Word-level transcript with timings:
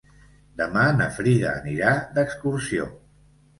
Demà 0.61 0.85
na 1.01 1.09
Frida 1.19 1.53
anirà 1.59 1.93
d'excursió. 2.17 2.91